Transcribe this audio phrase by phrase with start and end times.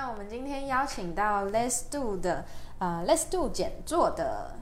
[0.00, 2.44] 那我们今天邀请到 Let's Do 的
[2.78, 4.54] 呃 Let's Do 简作的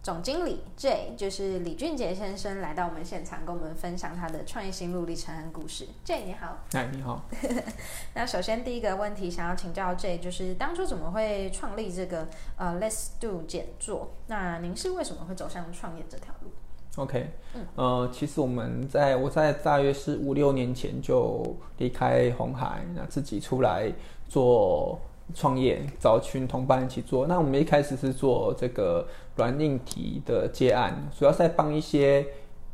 [0.00, 5.88] 总经理 J，就是李俊杰先生来到我们现场，跟我们分享他的创业心路历程和故事。
[6.04, 7.20] J 你好，哎你好，
[8.14, 14.12] 那首先第一个问题想要请教 J，就是当初怎么会创立这个呃 Let's Do 简作？
[14.28, 16.52] 那您是为什么会走上创业这条路？
[16.96, 17.28] OK，
[17.74, 23.92] 呃，其实我们在我在大约是五六年前就离开红海，那自己出来
[24.26, 24.98] 做
[25.34, 27.26] 创业，找群同伴一起做。
[27.26, 29.06] 那我们一开始是做这个
[29.36, 32.26] 软硬体的接案，主要是在帮一些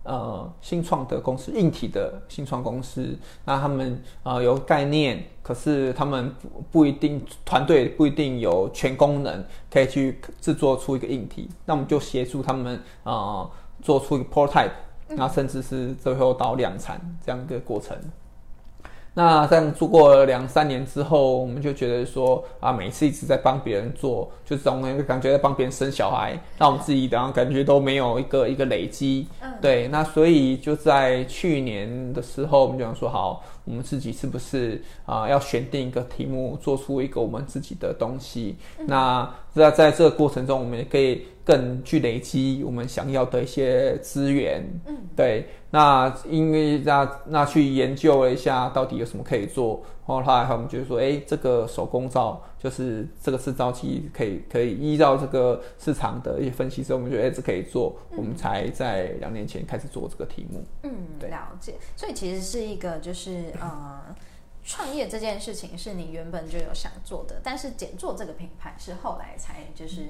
[0.04, 13.50] 呃新创的公司，硬体的新创公司，那他们呃有概念，可是他们不不一定团队不一定有全功能，可以去制作出一个硬体，那我们就协助他们呃。
[13.80, 14.70] 做出一个 prototype，
[15.08, 17.96] 然后甚至是最后到量产这样一个过程。
[19.14, 29.28] 那这样做过两三年之后，我们就觉得说啊，每次一直在帮别人做，就总感觉在帮别人生小孩，那我们自己然后感觉都没有一个一个累积。
[29.42, 38.56] 嗯，对，那所以就在去年的时候，我们就想说，好，我们自己是不是啊、要选定一个题目，做出一个我们自己的东西？
[38.86, 44.62] 那那在这个过程中，我们也可以更去累积我们想要的一些资源。
[44.86, 45.46] 嗯，对。
[45.70, 49.82] 那因为那那去研究了一下，到底有什么可以做。
[50.04, 60.64] 后来我们觉得说，哎，这个手工皂就是这个制造机可以可以依照这个市场的一些分析之后，我们觉得哎这可以做，我们才在两年前开始做这个题目。
[60.82, 61.74] 嗯，对了解。
[61.96, 64.14] 所以其实是一个就是呃，
[64.64, 70.06] 创业这件事情是你原本就有想做的，但是简做这个品牌是后来才就是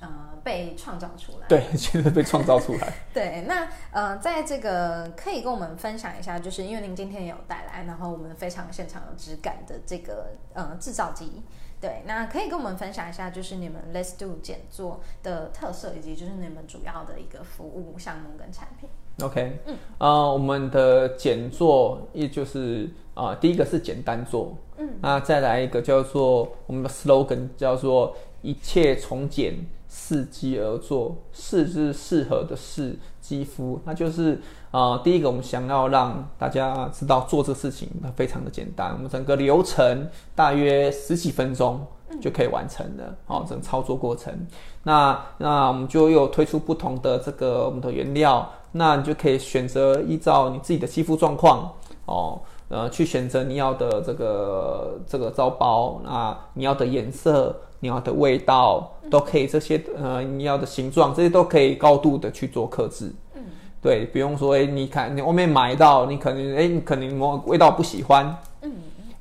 [0.00, 0.08] 呃
[0.42, 1.46] 被创造出来。
[1.48, 2.92] 对， 其实被创造出来。
[3.12, 11.42] 对，那呃，在这个可以跟我们分享一下，就是因为您今天也有带来，然后我们非常现场有质感的这个呃制造机。
[11.80, 18.88] 对，那可以跟我们分享一下，就是你们 Let's Do 简做的特色，以及就是你们主要的一个服务项目跟产品。
[19.22, 34.38] OK，嗯，呃，我们的简做，也就是啊、呃第一个是简单做，嗯，那再来一个叫做我们的 slogan 叫做一切从简，伺机而做，适是适合的适，肌肤，那就是
[34.70, 41.80] 呃，第一个我们想要让大家知道做这个事情它非常的简单，我们整个流程大约十几分钟
[42.20, 44.46] 就可以完成了，哦，整个操作过程。
[44.82, 51.72] 那那我们就又推出不同的这个我们的原料，那你就可以选择依照你自己的肌肤状况
[52.04, 63.12] 哦，呃，去选择你要的这个这个皂包，那你要的颜色、你要的味道都可以，这些呃你要的形状，这些都可以高度的去做克制。
[63.34, 63.42] 嗯，
[63.82, 68.72] 对，不用说，哎、你看你外面买到，你可能哎、你可能某味道不喜欢，嗯，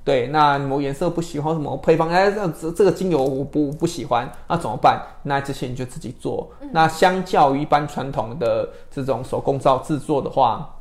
[0.06, 5.02] 对，那某颜色不喜欢，什么配方，哎，这这这个精油我不不喜欢，那怎么办？
[5.24, 6.50] 那这些你就自己做。
[6.72, 10.74] 那相较于一般传统的这种手工皂制作的话，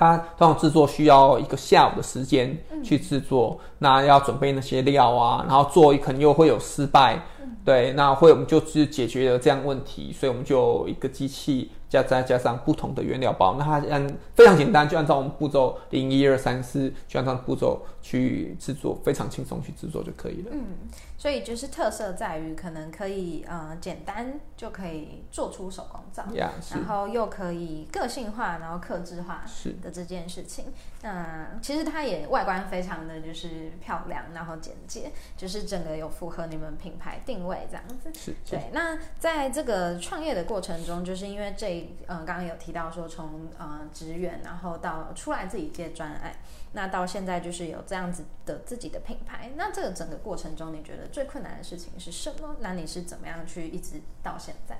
[0.00, 7.22] 它通常制作需要一个下午的时间去制作，那要准备那些料啊，然后做可能又会有失败，
[7.66, 20.50] 对，那会我们就去解决了这样问题，所以我们就一个机器加再加上不同的原料包，那它按非常简单，就按照我们步骤零一二三四，就按照步骤去制作，非常轻松去制作就可以了。
[20.52, 20.88] 嗯，
[21.18, 30.66] 所以就是特色在于可能可以呃简单就可以做出手工皂呀、是然后又可以个性化，然后克制化是，的这件事情。
[31.02, 38.10] 那其实它也外观非常的就是漂亮，然后简洁，就是整个有符合你们品牌定位这样子。
[38.12, 46.32] 是是对，那在这个创业的过程中，就是因为这呃刚刚有提到说从呃职员，然后到出来自己接专案，
[46.72, 49.50] 那到现在就是有这样子的自己的品牌。
[49.56, 52.54] 那这个整个过程中，你觉得最困难的事情是什么？
[52.60, 54.78] 那你是怎么样去一直到现在？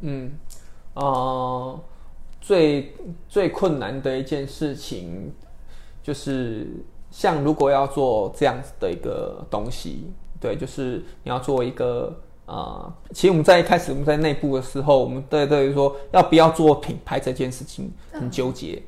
[0.00, 0.32] 嗯，
[0.94, 1.80] 呃，
[2.40, 2.96] 最
[3.28, 5.32] 最困难的一件事情
[6.02, 6.66] 就是，
[7.12, 18.82] 像如果要做这样子的一个东西，对，就是你要做一个呃，其实我们在一开始我们在内部的时候，我们对对于说要不要做品牌这件事情很纠结。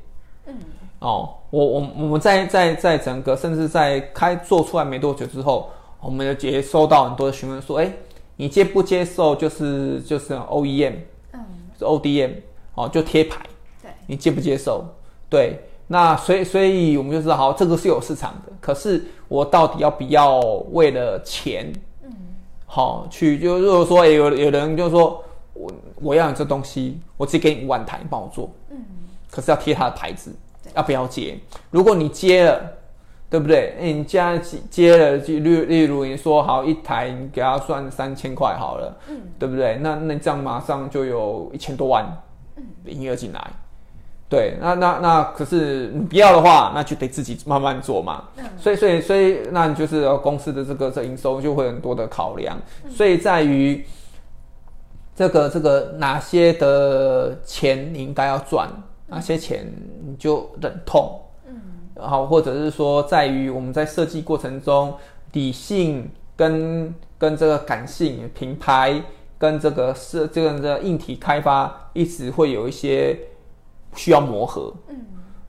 [0.46, 0.58] 嗯
[1.00, 5.70] 哦，我我我们在在在整个甚至在开做出来没多久之后，
[6.00, 7.90] 我们就也收到很多的询问说，哎，
[8.36, 10.94] 你接不接受就是就是 OEM
[11.32, 11.40] 嗯，
[11.78, 12.32] 是 ODM
[12.74, 13.40] 哦，就贴牌，
[13.82, 14.84] 对，你接不接受？
[15.28, 20.38] 对，那所以所以我们就知道，好，这个是有市场的，可是我到底要不要
[20.72, 21.72] 为了钱，
[22.02, 22.10] 嗯。
[22.66, 25.24] 好、去就如果说、诶有有人就说
[25.54, 28.76] 我我要你这东西，我直接给你五万台，你帮我做，嗯。
[29.30, 31.38] 可是要贴他的牌子对，要不要接？
[31.70, 32.60] 如果你接了，
[33.28, 33.74] 对不对？
[33.80, 39.78] 哎，你家接了，例例如你说好一台，你给他算三千块好了，嗯，对不对？
[39.80, 42.04] 那那这样马上就有一千多万
[42.86, 43.50] 营业额进来，
[44.28, 48.24] 对，那那那可是你不要的话，那就得自己慢慢做嘛。
[48.58, 52.58] 所以所以所以，那你就是公司的这个这营收就会很多的考量，
[52.90, 53.84] 所以在于
[55.14, 58.68] 这个这个哪些的钱你应该要赚，
[59.10, 59.66] 哪些钱
[60.06, 61.20] 你就忍痛。
[61.46, 61.60] 嗯
[61.96, 64.94] 好，或者是说，在于我们在设计过程中，
[65.32, 69.02] 理性跟跟这个感性品牌
[69.36, 73.18] 跟这个设这个的硬体开发，一直会有一些
[73.94, 74.72] 需要磨合。
[74.88, 74.96] 嗯，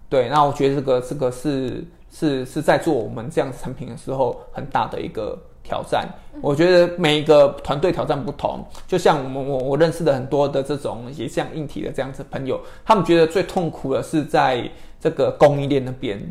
[0.10, 0.28] 对。
[0.28, 6.08] 那我觉得这个这个是是是在做我们这样产品的时候很大的一个挑战。
[6.42, 14.70] 我觉得每一个团队挑战不同，就像我们我我认识的很多的这种也像硬体的这样子朋友，他们觉得最痛苦的是在。
[15.04, 16.22] 这个供应链那边，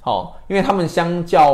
[0.00, 1.50] 好，因为他们相较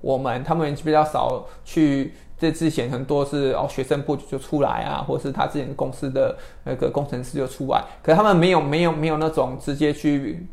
[0.00, 2.14] 我们，他们比较少去。
[2.38, 10.46] 这之前很多是哦，学生部就出来啊，或是他之前公司的那个工程师就出来，可是他们没有没有没有那种直接去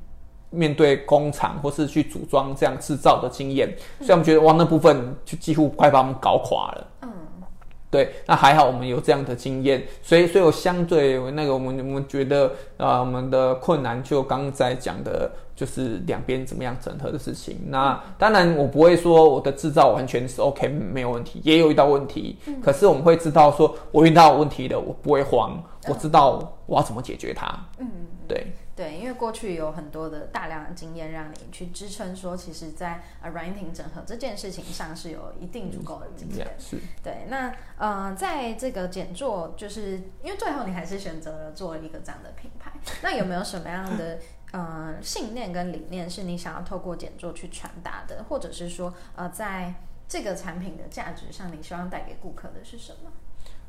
[0.52, 6.88] 面对工厂或是去组装这样制造的经验，所以我们觉得哇，那部分就几乎快把我们搞垮了。
[7.02, 7.10] 嗯。
[7.90, 15.30] 对，那还好我们有这样的经验，所以所以我相对那个我们我们觉得啊，我们的困难就刚才讲的，
[15.62, 17.56] 就是两边怎么样整合的事情。
[17.68, 27.48] 那当然我不会说我的制造完全是 OK 没有问题，也有遇到问题，可是我们会知道说我遇到问题的，我不会慌，我知道我要怎么解决它。
[27.78, 27.88] 嗯，
[28.28, 28.48] 对。
[28.74, 36.48] 对，因为过去有很多的大量的经验，让你去支撑说，其实，在呃软体整合这件事情上是有一定足够的经验。
[36.58, 36.78] 是。
[37.04, 42.72] 对，那呃，在这个简做，就是因为最后你还是选择了做一个这样的品牌，
[43.04, 44.18] 那有没有什么样的
[44.52, 49.74] 呃信念跟理念是你想要透过简作去传达的，或者是说呃，在
[50.08, 53.12] 这个产品的价值上，你希望带给顾客的是什么？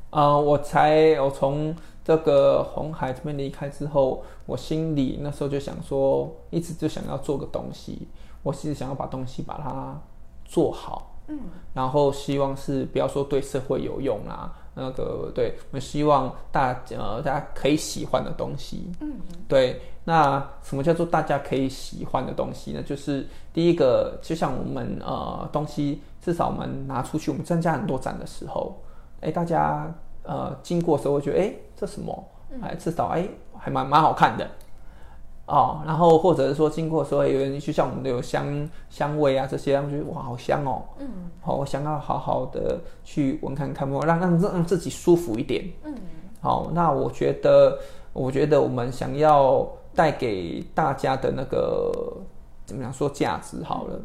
[0.09, 8.07] 呃，我才我从这个红海这边离开之后，我心里那时候就想说，一直就想要做个东西，
[8.43, 9.99] 我其实想要把东西把它
[10.45, 11.39] 做好，嗯，
[11.73, 19.13] 然后希望是不要说对社会有用啊，那个对我们希望大呃大家可以喜欢的东西，嗯，
[19.47, 22.81] 对，那什么叫做大家可以喜欢的东西呢？
[22.83, 28.75] 就是第一个，就像我们呃东西，至少我们拿出去，我们参加很多展的时候。
[29.21, 29.93] 哎，大家
[30.23, 32.27] 呃经过的时候会觉得，哎，这什么？
[32.61, 33.27] 哎，至少哎
[33.57, 34.47] 还蛮蛮好看的
[35.45, 35.81] 哦。
[35.85, 40.83] 然后或者是说经过的时候，有人就像我们都有香香味啊这些，他们觉得哇好香哦。
[40.99, 41.07] 嗯。
[41.41, 45.65] 好，我想要好好的去闻看看，让让让自己舒服一点。
[45.83, 45.95] 嗯。
[46.41, 47.77] 好，那我觉得，
[48.11, 51.91] 我觉得我们想要带给大家的那个
[52.65, 53.99] 怎么样说价值好了，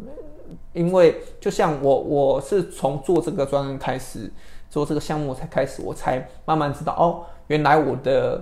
[0.73, 4.31] 因为就像我我是从做这个专案开始。
[4.70, 8.38] 做这个项目才开始，我才慢慢知道哦，原来我的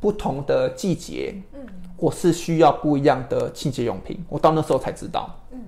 [0.00, 1.60] 不同的季节，嗯，
[1.96, 4.24] 我是需要不一样的清洁用品。
[4.28, 5.60] 我到那时候才知道，嗯，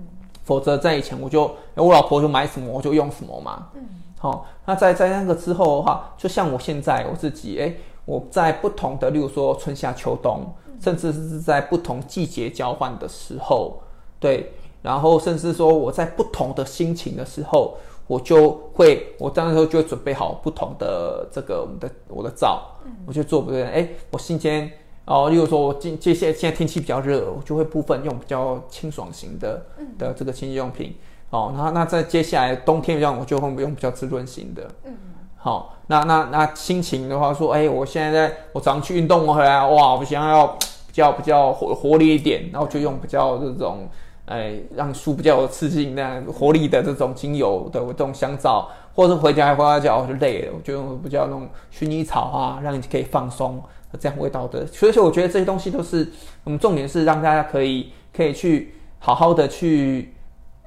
[0.43, 3.81] 否则在以前我就我老婆就买什么我就用什么嘛，嗯，
[4.17, 7.73] 好，那在在那个之后的话，就像我现在我自己，哎，
[8.05, 13.81] 我在不同的，例如说春夏秋冬，甚至是在不同季节交换的时候，
[14.19, 17.77] 对，然后甚至说我在不同的心情的时候。
[18.11, 22.61] 我就会，我当时候就会准备好不同的这个我们的我的皂，
[23.05, 24.69] 我就做不对，哎，我今天
[25.05, 29.65] 哦，例如说我今这些现在天气比较热，我就会部分用比较清爽型的
[29.97, 30.93] 的这个清洁用品，
[31.29, 34.93] 哦，然后那在接下来冬天这样，我就会用比较滋润型的，嗯，
[35.37, 43.87] 好，那那那心情的话说，哎，我现在在我早上去运动回来，哇，我想要比较比较活活力一点，然后就用比较这种。
[44.31, 53.61] 哎，让树比较有刺激、那活力的这种精油的这种香皂，或者是回家花花脚就累了，我就用比较那种薰衣草啊，让你可以放松
[53.99, 54.65] 这样味道的。
[54.67, 56.09] 所以说，我觉得这些东西都是
[56.45, 60.13] 我们重点是让大家可以可以去好好的去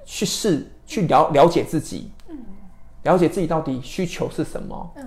[0.05, 2.37] 去试，去了了解自己，嗯，
[3.05, 5.07] 了解自己到底需求是什么，嗯，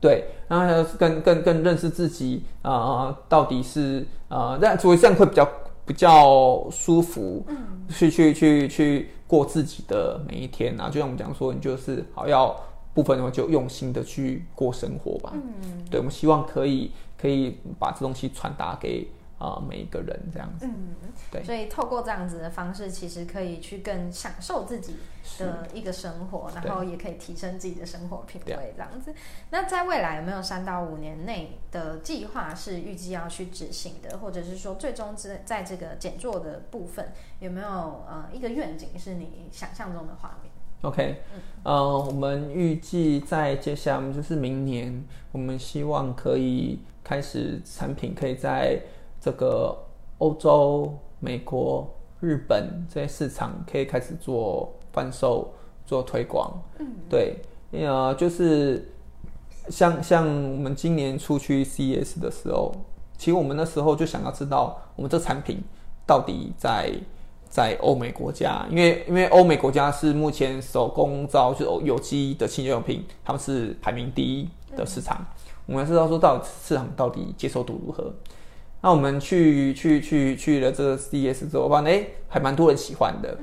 [0.00, 5.48] 对，然后更更更认识自己啊，到底是啊，那所以这样会比较。
[5.90, 7.56] 比较舒服，嗯，
[7.88, 12.56] 去去去去过自己的每一天啊，就像我们讲说，你就是好要
[12.94, 19.04] 部分的话，就用心的去过生活吧，嗯，对，我们希望可以可以把这东西传达给
[19.40, 20.94] 啊每一个人这样子，嗯，
[21.32, 24.96] 对，所以透过这样子的方式，其实可以去更享受自己
[25.38, 29.14] 的一个生活，然后也可以提升自己的生活品味这样子。
[29.48, 37.66] 那在未来有没有三到五年内的计划是预计要去执行的，或者是说最终在在这个减做的部分有没有
[38.06, 41.22] 呃一个愿景是你想象中的画面？OK，
[41.62, 48.78] 呃，我们预计在接下来，就是明年，我们希望可以开始产品可以在
[49.20, 49.76] 这个
[50.18, 51.88] 欧洲、美国、
[52.20, 55.52] 日本这些市场可以开始做贩售、
[55.84, 56.50] 做推广。
[56.78, 57.36] 嗯，对，
[57.72, 58.90] 呃，就是
[59.68, 62.72] 像像我们今年出去 CES 的时候，
[63.18, 65.62] 其实我们那时候就想要知道我们这产品
[66.06, 66.92] 到底在
[67.48, 75.24] 在欧美国家，因为因为欧美国家是目前手工皂就是有机的清洁用品，他们是排名第一的市场。
[75.66, 78.12] 我们知道说到底市场到底接受度如何。
[78.80, 83.36] 那我们去去去去了这个 CES 之后，发现哎还蛮多人喜欢的，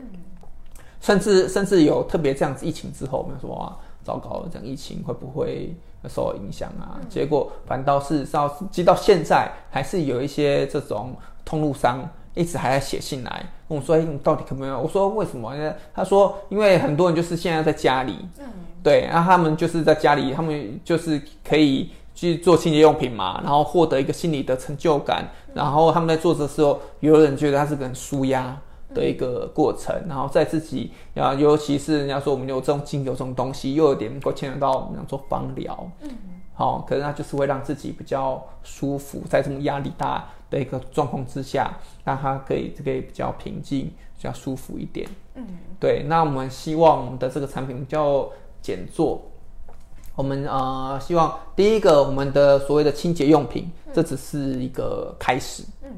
[0.99, 5.75] 甚至甚至有特别这样子疫情之后，我们说哇糟糕了，这样疫情会不会
[6.09, 6.97] 受到影响啊？
[7.09, 18.45] 结果反倒是到直到现在还是有一些这种通路商一直还在写信来跟我说：“哎、你到底可不可以？”我说：“为什么呢？”他说：“因为很多人就是现在在家里，嗯，
[18.81, 25.29] 对，然后他们就是在家里，他们就是可以去做清洁用品嘛，然后获得一个心理的成就感。
[25.53, 28.59] 然后他们在做的时候，有人觉得它是个很舒压
[28.91, 36.09] 的一个过程，然后在自己啊，尤其是人家说我们有这种精油这种东西，又有点能够牵扯到我们讲做芳疗，嗯，
[36.55, 41.71] 好、可是它就是会让自己比较舒服，在这种压力大的一个状况之下，
[42.03, 45.07] 让它可以这个比较平静、比较舒服一点。
[45.35, 45.45] 嗯，
[45.79, 48.27] 对，那我们希望我们的这个产品比较
[48.59, 49.21] 简做。
[50.17, 55.63] 我们呃希望第一个，我们的所谓的清洁用品，这只是一个开始。
[55.83, 55.91] 嗯，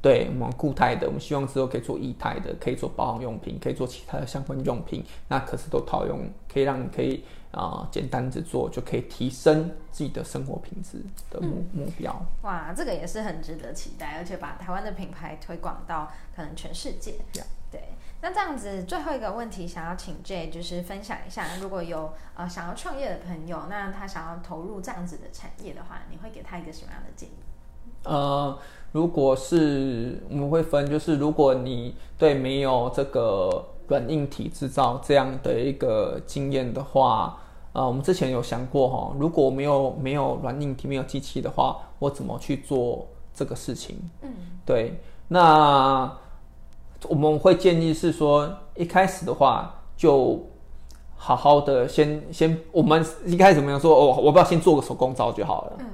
[0.00, 12.24] 对我们固态的，我们希望之后可以做液态的，可以做保养用品，可以做其他的相关用品，那可是都套用，可以让你可以啊、呃简单制作，就可以提升自己的生活品质的目、目标。
[12.42, 17.14] 哇，这个也是很值得期待，而且把台湾的品牌推广到可能全世界。
[17.32, 17.80] Yeah 对，
[18.20, 27.32] 那这样子最后一个问题，想要请 J 就是分享一下，如果有呃想要创业的朋友，那他想要投入这样子的产业的话，你会给他一个什么样的建议？
[28.02, 28.58] 呃，
[28.90, 37.39] 如果是我们会分，就是如果你对没有这个软硬体制造这样的一个经验的话，
[37.72, 43.96] 呃，我们之前有想过哈，如果没有没有软硬体没有机器的话，我怎么去做这个事情？
[44.22, 44.30] 嗯
[44.66, 46.10] 对，那
[47.08, 50.44] 我们会建议是说，一开始的话就
[51.16, 53.94] 好好的先先，我们一开始怎么样说？
[53.94, 55.72] 哦，我不要先做个手工皂就好了。
[55.78, 55.86] 嗯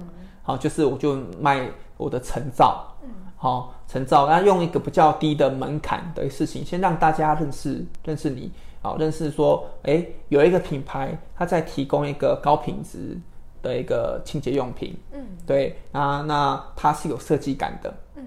[0.43, 8.51] 好，就是我就卖我的成皂，嗯好成照，那用一个比较低的门槛的事情，先让大家认识认识你，
[8.83, 13.17] 好认识说，哎，有一个品牌，它在提供一个高品质
[13.63, 15.25] 的一个清洁用品，嗯。
[15.47, 18.25] 对，那那它是有设计感的，嗯。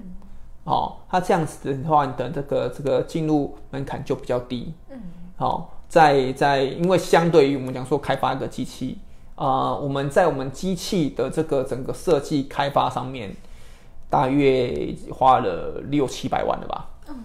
[0.63, 4.97] 哦，它这样子的话，你的这个这个进入门槛就比较低，嗯。
[5.35, 8.97] 好、在在，因为相对于我们讲说开发一个机器，
[9.35, 13.35] 啊、我们在我们机器的这个整个设计开发上面，
[14.09, 16.89] 大约花了六七百万了吧。
[17.07, 17.15] 嗯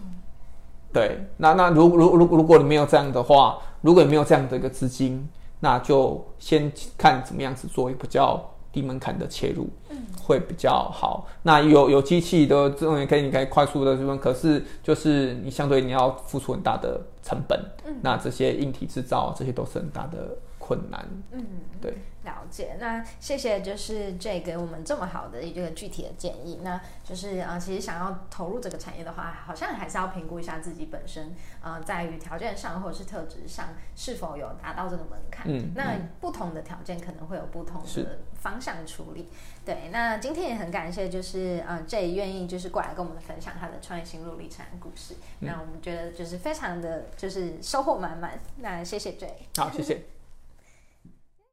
[0.92, 11.26] 对，那那如如如如果你没有这样的话，如果你没有这样的一个资金，那就先看怎么样子做一个比较低门槛的切入，嗯会比较好。
[11.42, 21.06] 那有有机器的这种也可以，你可以快速的这种，可是就是你相对你要付出很大的成本，嗯那这些硬体制造这些都是很大的困难。
[21.32, 21.44] 嗯。
[21.82, 21.92] 对，
[22.24, 26.60] 了解，那谢谢，就是 J 给我们这么好的一个具体的建议。
[26.62, 35.44] 那就是呃，其实想要投入这个产业的话，好像还是要评估一下自己本身呃，在于条件上或者是特质上是否有达到这个门槛。
[35.46, 39.28] 嗯那不同的条件可能会有不同的方向处理。
[39.66, 45.16] 对，那今天也很感谢，就是呃 J 愿意就是过来跟我们分享他的创业心路历程和故事。
[45.40, 48.38] 那我们觉得就是非常的就是收获满满。
[48.56, 49.46] 那谢谢 J。
[49.58, 50.13] 好，谢谢。